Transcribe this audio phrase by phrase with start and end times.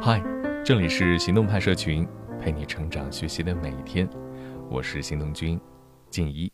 [0.00, 0.22] 嗨，
[0.64, 2.06] 这里是行动派社群，
[2.40, 4.08] 陪你成长学习的每一天。
[4.70, 5.60] 我是行动君
[6.08, 6.50] 静怡，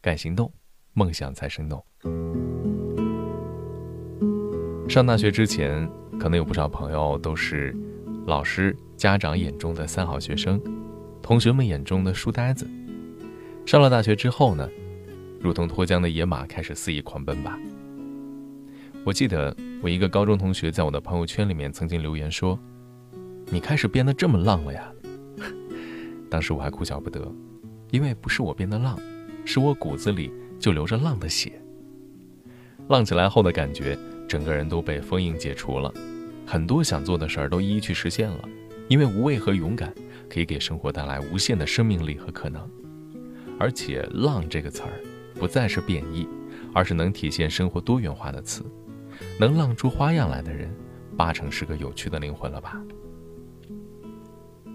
[0.00, 0.50] 敢行动，
[0.92, 1.84] 梦想才生动。
[4.88, 7.76] 上大学之前，可能有不少朋友都是
[8.26, 10.62] 老师、家长眼中的三好学生，
[11.20, 12.64] 同学们眼中的书呆子。
[13.66, 14.68] 上了大学之后呢，
[15.40, 17.58] 如同脱缰的野马，开始肆意狂奔吧。
[19.08, 22.58] 我记得我一个高中同学在我的朋友圈里面曾经留言说
[23.48, 24.92] ：“你开始变得这么浪了呀！”
[26.28, 27.26] 当时我还哭笑不得，
[27.90, 29.00] 因为不是我变得浪，
[29.46, 31.58] 是我骨子里就流着浪的血。
[32.88, 35.90] 浪起来后的感觉，整个人都被封印解除了，
[36.44, 38.46] 很多想做的事儿都一一去实现了。
[38.88, 39.90] 因为无畏和勇敢
[40.28, 42.60] 可以给生活带来无限的生命力和可能，
[43.58, 44.90] 而且“浪”这个词儿
[45.36, 46.28] 不再是贬义，
[46.74, 48.62] 而是能体现生活多元化的词。
[49.38, 50.68] 能浪出花样来的人，
[51.16, 52.80] 八成是个有趣的灵魂了吧？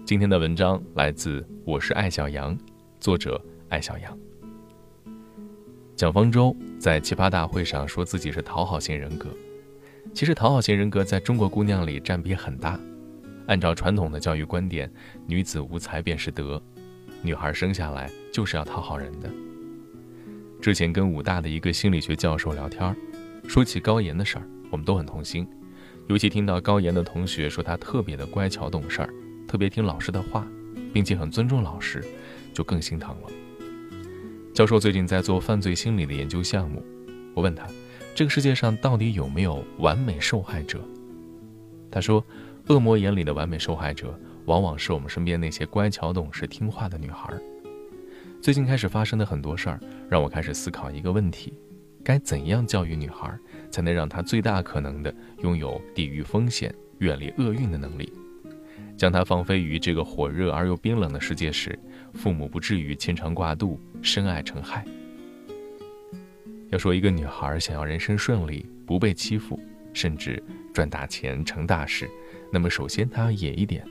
[0.04, 2.56] 今天的文章来自我是艾小羊，
[3.00, 4.18] 作者艾小羊。
[5.96, 9.28] 蒋方舟在奇葩大会上说自己是讨好型人格，
[10.12, 12.78] 其实讨好型人格在中国姑娘里占比很大。
[13.46, 14.90] 按照传统的教育观点，
[15.26, 16.60] 女子无才便是德，
[17.22, 19.30] 女孩生下来就是要讨好人的。
[20.60, 22.96] 之前跟武大的一个心理学教授聊天
[23.46, 25.46] 说起高岩的事儿，我们都很痛心，
[26.08, 29.08] 尤其听到高岩的同学说他特别的乖巧懂事儿，
[29.46, 30.46] 特别听老师的话，
[30.92, 32.04] 并且很尊重老师，
[32.52, 33.28] 就更心疼了。
[34.52, 36.82] 教授最近在做犯罪心理的研究项目，
[37.34, 37.66] 我问他，
[38.14, 40.80] 这个世界上到底有没有完美受害者？
[41.90, 42.24] 他说，
[42.68, 47.32] 恶魔眼里的完美受害者，往往是我们身边那些乖巧懂事听话的女孩。
[48.40, 51.52] 最近开始发生的很多事儿，让我开始思考一个问题。
[52.04, 53.36] 该怎样教育女孩，
[53.70, 58.12] 才能让她最大可能的拥有抵御风险、远离厄运的能力？
[58.96, 61.76] 将她放飞于这个火热而又冰冷的世界时，
[62.12, 64.84] 父母不至于牵肠挂肚、深爱成害。
[66.68, 69.58] 要说一个女孩想要人生顺利、不被欺负，
[69.94, 70.42] 甚至
[70.72, 72.08] 赚大钱、成大事，
[72.52, 73.82] 那么首先她要野一点。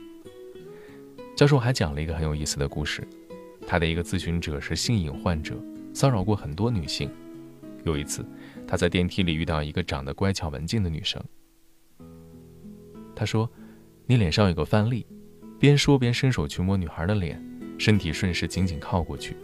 [1.34, 3.02] 教授还讲了一个很有意思的故事，
[3.66, 5.56] 他的一个咨询者是性瘾患者，
[5.92, 7.10] 骚扰过很多女性。
[7.84, 8.26] 有一次，
[8.66, 11.22] 他在电梯里遇到一个长得乖巧文静的女生。
[13.14, 13.50] 他说
[14.06, 15.06] ：“你脸上有个饭粒。”
[15.60, 17.42] 边说边伸手去摸女孩的脸，
[17.78, 19.36] 身体顺势紧紧靠过去。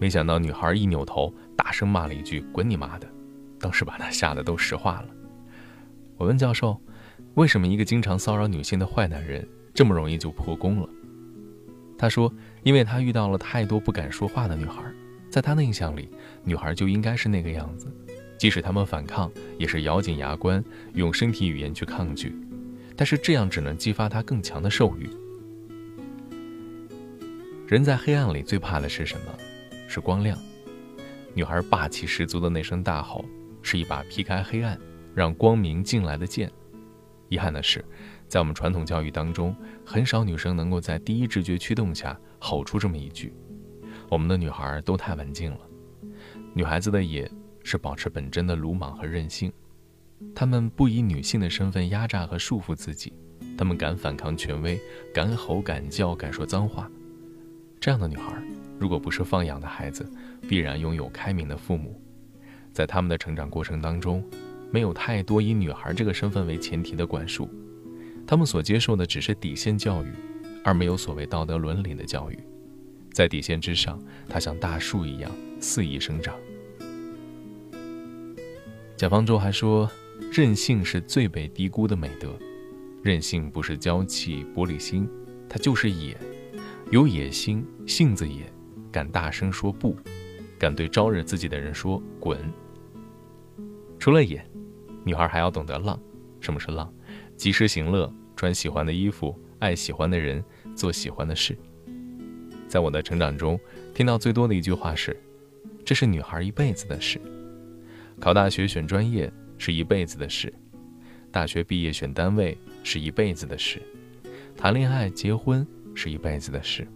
[0.00, 3.08] 没想到女孩一扭头，大声骂了一句：“滚你妈的！”
[3.60, 5.08] 当时把他吓得都石化了。
[6.16, 6.80] 我问教授
[7.34, 10.88] ：“为什么一个经常骚扰女性的坏男人这么容易就破功了？”
[11.96, 12.32] 他说
[12.64, 14.82] ：“因为他遇到了太多不敢说话的女孩。”
[15.32, 16.10] 在他的印象里，
[16.44, 17.90] 女孩就应该是那个样子，
[18.36, 20.62] 即使他们反抗，也是咬紧牙关，
[20.92, 22.36] 用身体语言去抗拒。
[22.94, 25.08] 但是这样只能激发他更强的兽欲。
[27.66, 29.32] 人在黑暗里最怕的是什么？
[29.88, 30.38] 是光亮。
[31.32, 33.24] 女孩霸气十足的那声大吼，
[33.62, 34.78] 是一把劈开黑暗、
[35.14, 36.52] 让光明进来的剑。
[37.30, 37.82] 遗憾的是，
[38.28, 43.32] 在我们传统教育当中，很少女生能够在第一直觉驱动下吼出这么一句。
[44.12, 45.60] 我们的女孩都太文静了，
[46.52, 47.30] 女孩子的野
[47.64, 49.50] 是保持本真的鲁莽和任性，
[50.34, 53.10] 她们不以女性的身份压榨和束缚自己，
[53.56, 54.78] 她们敢反抗权威，
[55.14, 56.90] 敢吼敢叫敢说脏话。
[57.80, 58.34] 这样的女孩，
[58.78, 60.06] 如果不是放养的孩子，
[60.46, 61.98] 必然拥有开明的父母，
[62.70, 64.22] 在他们的成长过程当中，
[64.70, 67.48] 没有太多以女孩这个身份为前提的管束，
[68.26, 70.12] 他们所接受的只是底线教育，
[70.62, 72.38] 而没有所谓道德伦理的教育。
[73.12, 75.30] 在底线之上，它像大树一样
[75.60, 76.34] 肆意生长。
[78.96, 79.90] 蒋方舟还说，
[80.32, 82.34] 任性是最被低估的美德。
[83.02, 85.08] 任性不是娇气、玻璃心，
[85.48, 86.16] 它就是野，
[86.90, 88.44] 有野心，性子野，
[88.92, 89.96] 敢大声说不，
[90.56, 92.38] 敢对招惹自己的人说滚。
[93.98, 94.44] 除了野，
[95.04, 95.98] 女孩还要懂得浪。
[96.40, 96.92] 什么是浪？
[97.36, 100.44] 及时行乐，穿喜欢的衣服，爱喜欢的人，
[100.76, 101.58] 做喜欢的事。
[102.72, 103.60] 在我的成长中，
[103.92, 105.14] 听到最多的一句话是
[105.84, 107.20] ：“这是女孩一辈子的事。”
[108.18, 110.50] 考大学选专业是一辈子的事，
[111.30, 113.82] 大学毕业选单位是一辈子的事，
[114.56, 116.88] 谈恋爱结婚是一辈子的事。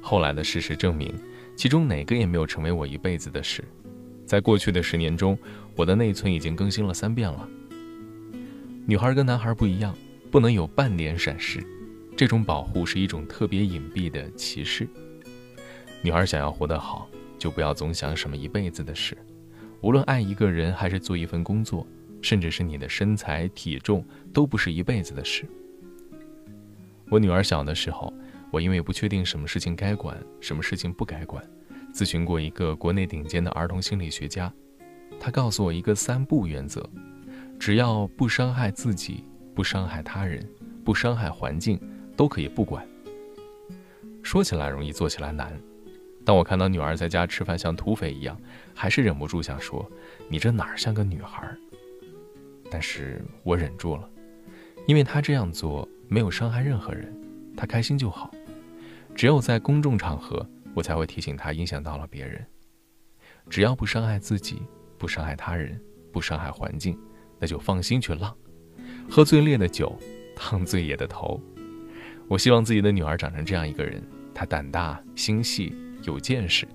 [0.00, 1.12] 后来的事实证明，
[1.56, 3.64] 其中哪个也没有成为我一辈子的事。
[4.24, 5.36] 在过去的十年中，
[5.74, 7.48] 我的内存已经更新了三遍了。
[8.86, 9.92] 女孩跟男孩不一样，
[10.30, 11.60] 不能有半点闪失。
[12.20, 14.86] 这种保护是一种特别隐蔽的歧视。
[16.02, 17.08] 女孩想要活得好，
[17.38, 19.16] 就不要总想什么一辈子的事。
[19.80, 21.86] 无论爱一个人，还是做一份工作，
[22.20, 25.48] 甚至是你的身材体重，都不是一辈子的事。
[27.08, 28.12] 我女儿小的时候，
[28.50, 31.42] 我因为不确定什么事情该管，什么事情不该管，
[31.90, 34.52] 咨询过一个国内顶尖的儿童心理学家，
[35.18, 36.86] 他告诉我一个三不原则：
[37.58, 39.24] 只要不伤害自己，
[39.54, 40.46] 不伤害他人，
[40.84, 41.80] 不伤害环境，
[42.16, 42.86] 都可以不管。
[44.22, 45.58] 说起来容易，做起来难。
[46.24, 48.38] 当我看到女儿在家吃饭像土匪一样，
[48.74, 49.90] 还是忍不住想说
[50.28, 51.56] ：“你这哪儿像个女孩？”
[52.70, 54.08] 但是我忍住了，
[54.86, 57.12] 因为她这样做没有伤害任何人，
[57.56, 58.30] 她开心就好。
[59.14, 62.46] 只有在公众场合，我才会提醒她影响到了别人。
[63.48, 64.62] 只要不伤害自己，
[64.98, 65.80] 不伤害他人，
[66.12, 66.96] 不伤害环境，
[67.38, 68.36] 那就放心去浪，
[69.08, 69.98] 喝最烈的酒，
[70.36, 71.40] 烫最野的头。
[72.30, 74.00] 我希望自己的女儿长成这样一个人，
[74.32, 75.74] 她胆大心细。
[76.04, 76.66] 有见识，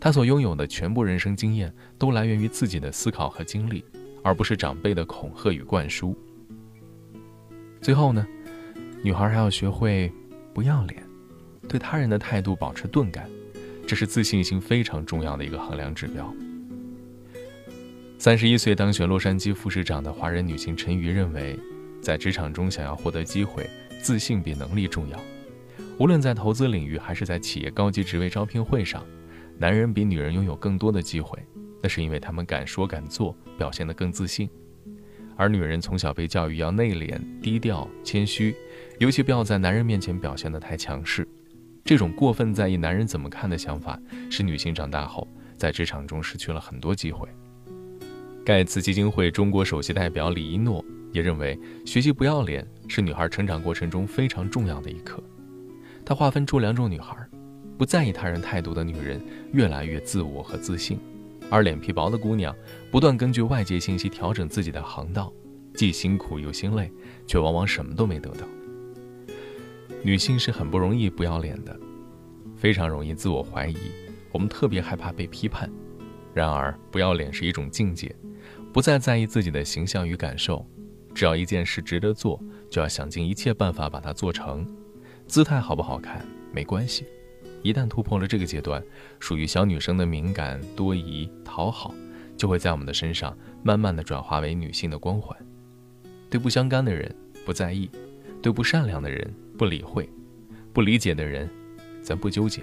[0.00, 3.84] 他所拥有的全部人生经验都来源于自己的思考和经历，
[4.24, 6.16] 而不是长辈的恐吓与灌输。
[7.82, 8.26] 最后呢，
[9.02, 10.10] 女孩还要学会
[10.54, 11.02] 不要脸，
[11.68, 13.28] 对他人的态度保持钝感，
[13.86, 16.34] 这是自信心非常重要的一个衡量指标。
[18.16, 21.58] 三十一岁当选洛杉矶副市长的华人女性陈瑜认为，
[22.00, 23.68] 在职场中想要获得机会，
[24.02, 25.18] 自信比能力重要。
[25.98, 29.04] 无论在投资领域还是在企业高级职位招聘会上，
[29.58, 31.38] 男人比女人拥有更多的机会，
[31.82, 34.48] 那是因为他们敢说敢做，表现得更自信。
[35.36, 38.54] 而女人从小被教育要内敛、低调、谦虚，
[38.98, 41.26] 尤其不要在男人面前表现得太强势。
[41.84, 43.98] 这种过分在意男人怎么看的想法，
[44.30, 45.26] 使女性长大后
[45.56, 47.28] 在职场中失去了很多机会。
[48.44, 55.22] 盖茨基金会中国首席代表李一诺也认为，学习不要脸是女孩成长过程中非常重要的一课。
[56.04, 57.16] 他划分出两种女孩：
[57.76, 59.20] 不在意他人态度的女人，
[59.52, 60.98] 越来越自我和自信；
[61.50, 62.54] 而脸皮薄的姑娘，
[62.90, 65.32] 不断根据外界信息调整自己的航道，
[65.74, 66.90] 既辛苦又心累，
[67.26, 68.46] 却往往什么都没得到。
[70.02, 71.78] 女性是很不容易不要脸的，
[72.56, 73.76] 非常容易自我怀疑，
[74.32, 75.70] 我们特别害怕被批判。
[76.32, 78.14] 然而，不要脸是一种境界，
[78.72, 80.64] 不再在意自己的形象与感受，
[81.14, 82.40] 只要一件事值得做，
[82.70, 84.66] 就要想尽一切办法把它做成。
[85.26, 87.04] 姿态好不好看没关系，
[87.62, 88.82] 一旦突破了这个阶段，
[89.18, 91.94] 属于小女生的敏感、多疑、讨好，
[92.36, 95.36] 就会在我们的身上慢慢的转化为女性的光环。
[96.28, 97.14] 对不相干的人
[97.44, 97.90] 不在意，
[98.40, 100.08] 对不善良的人不理会，
[100.72, 101.48] 不理解的人，
[102.02, 102.62] 咱不纠结。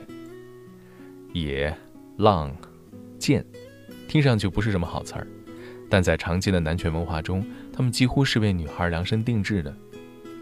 [1.33, 1.75] 野、
[2.17, 2.55] 浪、
[3.19, 3.45] 贱，
[4.07, 5.27] 听上去不是什么好词儿，
[5.89, 7.45] 但在常见的男权文化中，
[7.77, 9.71] 他们几乎是为女孩量身定制的。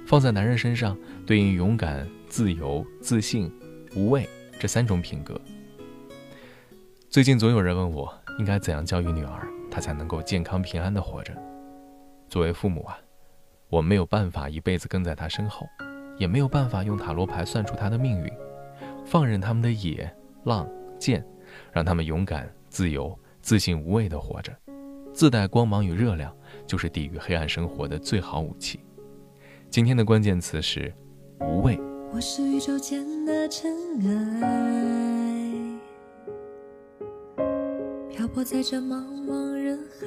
[0.08, 3.52] 放在男人身上，对应勇敢、自由、自信、
[3.94, 4.26] 无畏
[4.58, 5.40] 这三种品格。
[7.10, 11.36] 最近总有人问我，应该怎样教育女儿，她才能够健康平安的活着？
[12.30, 12.98] 作为父母啊，
[13.68, 15.68] 我没有办法一辈子跟在她身后，
[16.18, 18.32] 也没有办法用塔罗牌算出她的命运。
[19.06, 20.10] 放任他们的野、
[20.46, 20.66] 浪、
[20.98, 21.22] 贱，
[21.74, 24.58] 让他们勇敢、自由、自信、无畏的活着，
[25.16, 26.36] 自带光芒与热量，
[26.68, 28.82] 就是抵御黑暗生活的最好武器。
[29.70, 30.94] 今天的关键词是
[31.40, 31.80] 无畏。
[32.12, 35.80] 我是宇宙间的尘埃，
[38.10, 40.06] 漂泊在这茫茫人海，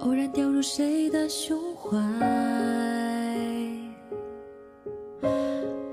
[0.00, 1.96] 偶然掉入谁的胸怀，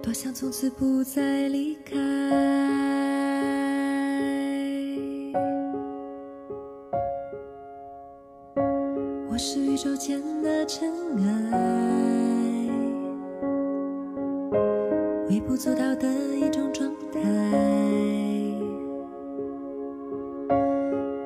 [0.02, 2.75] 多想从此不再离开。
[9.36, 11.28] 我是宇宙间的尘埃，
[15.28, 17.20] 微不足道的一种状态，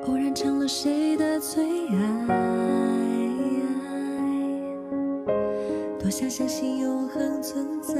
[0.08, 1.94] 偶然成了谁的最爱，
[6.00, 7.94] 多想相信永恒存在，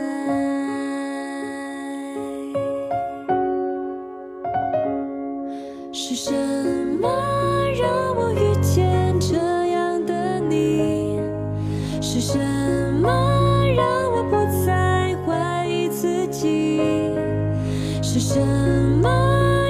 [18.50, 18.56] 怎
[19.02, 19.08] 么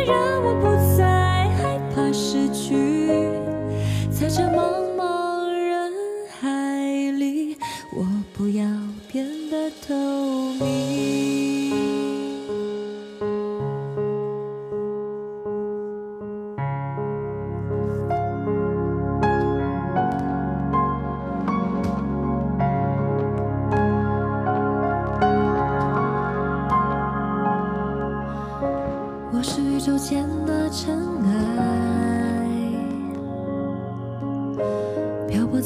[0.06, 0.79] 让我不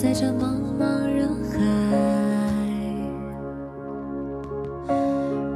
[0.04, 1.56] 在这茫茫人海。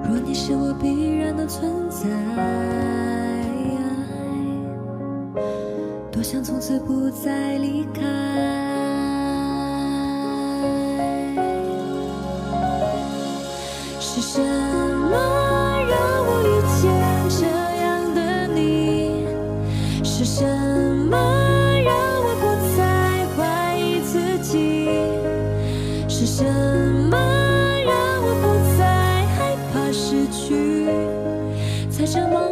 [0.09, 2.09] 若你是我必然的存在，
[6.11, 8.58] 多想从此不再离开。
[26.19, 27.17] 是什么
[27.87, 28.45] 让我不
[28.77, 30.85] 再害怕失去？
[31.89, 32.51] 在这茫